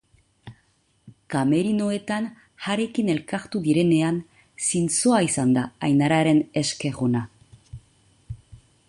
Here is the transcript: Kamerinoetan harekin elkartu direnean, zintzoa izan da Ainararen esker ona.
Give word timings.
Kamerinoetan 1.33 2.25
harekin 2.69 3.13
elkartu 3.15 3.61
direnean, 3.67 4.17
zintzoa 4.69 5.21
izan 5.29 5.55
da 5.59 5.69
Ainararen 5.89 6.43
esker 6.63 6.99
ona. 7.11 7.25